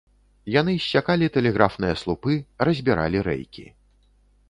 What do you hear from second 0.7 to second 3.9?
ссякалі тэлеграфныя слупы, разбіралі рэйкі.